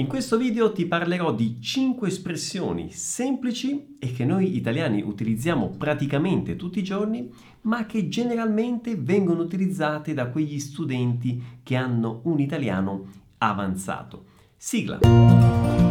[0.00, 6.56] In questo video ti parlerò di 5 espressioni semplici e che noi italiani utilizziamo praticamente
[6.56, 7.30] tutti i giorni,
[7.62, 14.24] ma che generalmente vengono utilizzate da quegli studenti che hanno un italiano avanzato.
[14.56, 15.89] Sigla!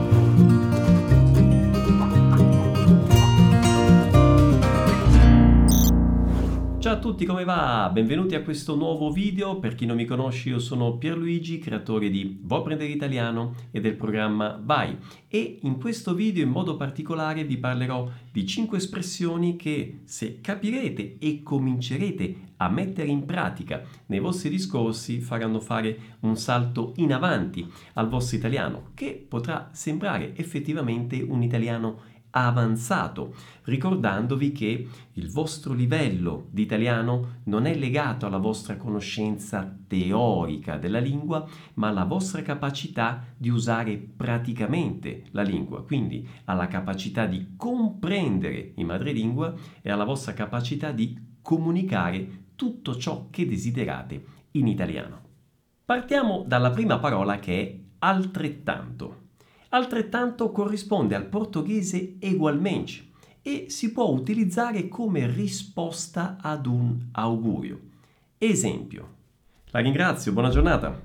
[6.89, 7.87] Ciao a tutti, come va?
[7.93, 9.59] Benvenuti a questo nuovo video.
[9.59, 13.93] Per chi non mi conosce, io sono Pierluigi, creatore di Vuoi prendere italiano e del
[13.93, 14.97] programma Vai.
[15.27, 21.19] E in questo video in modo particolare vi parlerò di 5 espressioni che se capirete
[21.19, 27.71] e comincerete a mettere in pratica nei vostri discorsi faranno fare un salto in avanti
[27.93, 36.47] al vostro italiano, che potrà sembrare effettivamente un italiano avanzato, ricordandovi che il vostro livello
[36.51, 43.23] di italiano non è legato alla vostra conoscenza teorica della lingua, ma alla vostra capacità
[43.35, 50.33] di usare praticamente la lingua, quindi alla capacità di comprendere in madrelingua e alla vostra
[50.33, 55.27] capacità di comunicare tutto ciò che desiderate in italiano.
[55.85, 59.27] Partiamo dalla prima parola che è altrettanto
[59.69, 63.07] altrettanto corrisponde al portoghese egualmente
[63.41, 67.79] e si può utilizzare come risposta ad un augurio.
[68.37, 69.17] Esempio.
[69.71, 70.99] La ringrazio, buona giornata.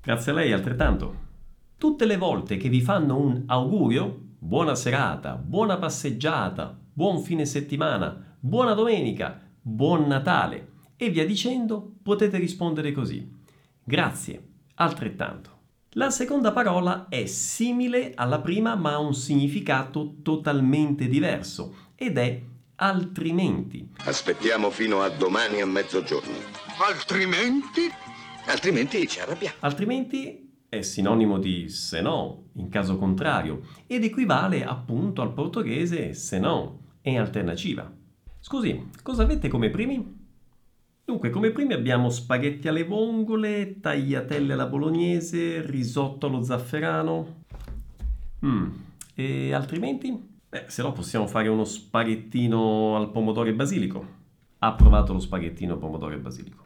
[0.00, 1.22] Grazie a lei altrettanto.
[1.78, 8.36] Tutte le volte che vi fanno un augurio, buona serata, buona passeggiata, buon fine settimana,
[8.38, 13.30] buona domenica, buon Natale e via dicendo, potete rispondere così.
[13.82, 15.53] Grazie, altrettanto.
[15.96, 22.42] La seconda parola è simile alla prima ma ha un significato totalmente diverso ed è
[22.76, 23.88] altrimenti.
[23.98, 26.34] Aspettiamo fino a domani a mezzogiorno.
[26.84, 27.88] Altrimenti?
[28.46, 29.54] Altrimenti ci arrabbiamo.
[29.60, 36.40] Altrimenti è sinonimo di se no, in caso contrario, ed equivale appunto al portoghese se
[36.40, 37.88] no, in alternativa.
[38.40, 40.23] Scusi, cosa avete come primi?
[41.04, 47.42] Dunque, come primi abbiamo spaghetti alle vongole, tagliatelle alla bolognese, risotto allo zafferano.
[48.44, 48.70] Mm.
[49.14, 50.32] E altrimenti?
[50.48, 54.22] Beh, se no possiamo fare uno spaghettino al pomodoro e basilico.
[54.58, 56.64] Ha provato lo spaghettino pomodoro e basilico.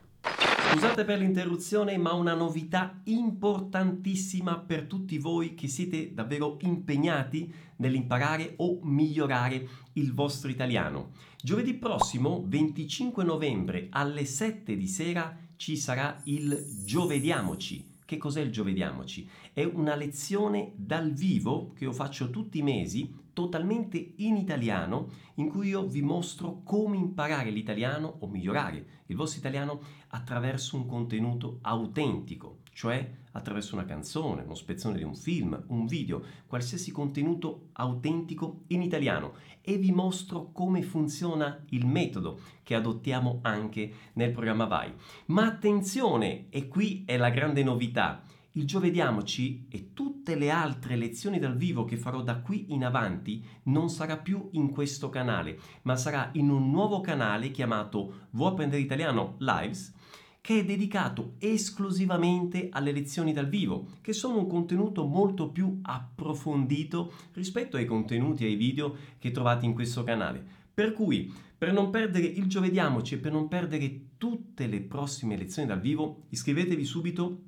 [0.71, 8.53] Scusate per l'interruzione, ma una novità importantissima per tutti voi che siete davvero impegnati nell'imparare
[8.59, 11.13] o migliorare il vostro italiano.
[11.43, 17.97] Giovedì prossimo, 25 novembre, alle 7 di sera, ci sarà il Giovediamoci.
[18.05, 19.29] Che cos'è il Giovediamoci?
[19.53, 25.49] È una lezione dal vivo che io faccio tutti i mesi totalmente in italiano in
[25.49, 31.61] cui io vi mostro come imparare l'italiano o migliorare il vostro italiano attraverso un contenuto
[31.63, 38.63] autentico, cioè attraverso una canzone, uno spezzone di un film, un video, qualsiasi contenuto autentico
[38.69, 44.93] in italiano e vi mostro come funziona il metodo che adottiamo anche nel programma Vai.
[45.27, 48.21] Ma attenzione, e qui è la grande novità,
[48.59, 53.43] il Giovediamoci e tutte le altre lezioni dal vivo che farò da qui in avanti
[53.65, 58.83] non sarà più in questo canale, ma sarà in un nuovo canale chiamato Vuoi apprendere
[58.83, 59.95] italiano Lives
[60.41, 67.13] che è dedicato esclusivamente alle lezioni dal vivo, che sono un contenuto molto più approfondito
[67.35, 70.45] rispetto ai contenuti e ai video che trovate in questo canale.
[70.73, 75.69] Per cui, per non perdere il Giovediamoci e per non perdere tutte le prossime lezioni
[75.69, 77.48] dal vivo, iscrivetevi subito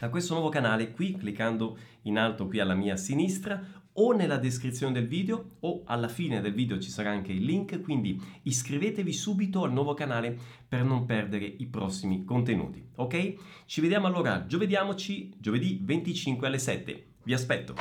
[0.00, 3.62] a questo nuovo canale qui cliccando in alto qui alla mia sinistra
[3.92, 7.80] o nella descrizione del video o alla fine del video ci sarà anche il link,
[7.82, 13.34] quindi iscrivetevi subito al nuovo canale per non perdere i prossimi contenuti, ok?
[13.66, 17.06] Ci vediamo allora, giovediamoci giovedì 25 alle 7.
[17.24, 17.74] Vi aspetto.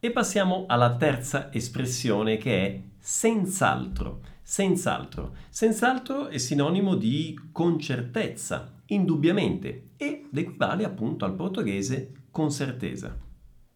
[0.00, 4.20] E passiamo alla terza espressione che è senz'altro.
[4.42, 5.36] Senz'altro.
[5.48, 13.16] Senz'altro è sinonimo di con certezza, indubbiamente, ed equivale appunto al portoghese con certeza.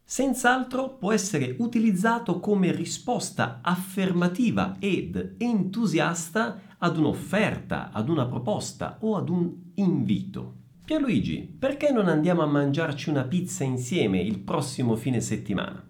[0.08, 9.16] Senz'altro può essere utilizzato come risposta affermativa ed entusiasta ad un'offerta, ad una proposta o
[9.16, 10.54] ad un invito.
[10.84, 15.84] Pierluigi, perché non andiamo a mangiarci una pizza insieme il prossimo fine settimana?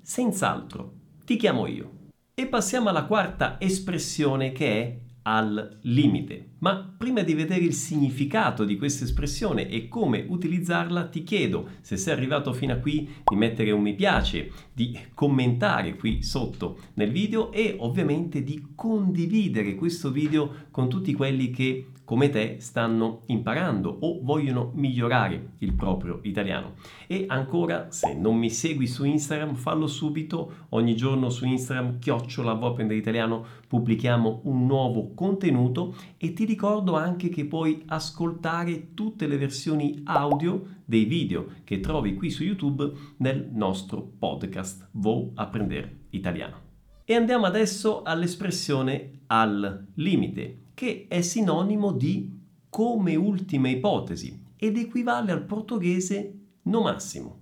[0.00, 0.94] Senz'altro,
[1.24, 1.98] ti chiamo io.
[2.34, 6.50] E passiamo alla quarta espressione che è al limite.
[6.58, 11.96] Ma prima di vedere il significato di questa espressione e come utilizzarla, ti chiedo, se
[11.96, 17.10] sei arrivato fino a qui, di mettere un mi piace, di commentare qui sotto nel
[17.10, 23.98] video e ovviamente di condividere questo video con tutti quelli che come te stanno imparando
[24.00, 26.72] o vogliono migliorare il proprio italiano.
[27.06, 30.66] E ancora, se non mi segui su Instagram, fallo subito.
[30.70, 32.58] Ogni giorno su Instagram, chiocciola
[32.90, 40.00] italiano, pubblichiamo un nuovo contenuto e ti ricordo anche che puoi ascoltare tutte le versioni
[40.04, 46.68] audio dei video che trovi qui su YouTube nel nostro podcast Vo apprendere italiano.
[47.04, 55.32] E andiamo adesso all'espressione al limite, che è sinonimo di come ultima ipotesi ed equivale
[55.32, 57.38] al portoghese no massimo.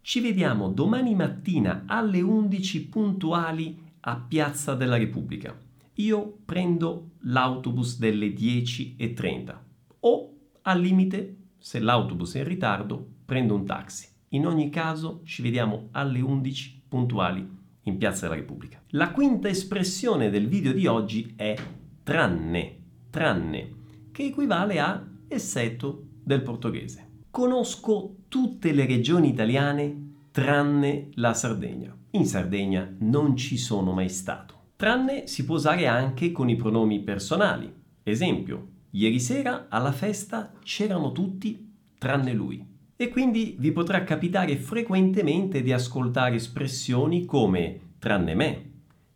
[0.00, 5.56] Ci vediamo domani mattina alle 11 puntuali a Piazza della Repubblica.
[5.98, 9.56] Io prendo l'autobus delle 10.30
[10.00, 14.08] o al limite, se l'autobus è in ritardo, prendo un taxi.
[14.30, 17.48] In ogni caso ci vediamo alle 11 puntuali
[17.82, 18.82] in Piazza della Repubblica.
[18.88, 21.54] La quinta espressione del video di oggi è
[22.02, 22.78] tranne,
[23.10, 23.74] tranne,
[24.10, 27.08] che equivale a essetto del portoghese.
[27.30, 31.96] Conosco tutte le regioni italiane tranne la Sardegna.
[32.10, 34.53] In Sardegna non ci sono mai stato.
[34.84, 37.72] Tranne si può usare anche con i pronomi personali.
[38.02, 42.62] Esempio, ieri sera alla festa c'erano tutti tranne lui.
[42.94, 48.72] E quindi vi potrà capitare frequentemente di ascoltare espressioni come tranne me,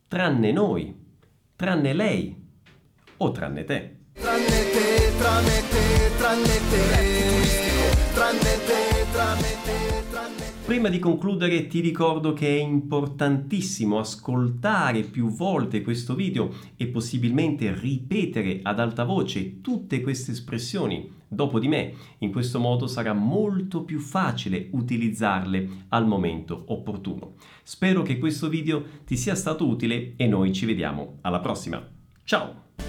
[0.08, 0.96] tranne noi,
[1.54, 2.34] tranne lei
[3.18, 3.96] o tranne te.
[4.14, 10.07] Tranne te, tranne te, tranne te, tranne te, tranne te.
[10.68, 17.72] Prima di concludere ti ricordo che è importantissimo ascoltare più volte questo video e possibilmente
[17.72, 21.94] ripetere ad alta voce tutte queste espressioni dopo di me.
[22.18, 27.36] In questo modo sarà molto più facile utilizzarle al momento opportuno.
[27.62, 31.82] Spero che questo video ti sia stato utile e noi ci vediamo alla prossima.
[32.24, 32.87] Ciao!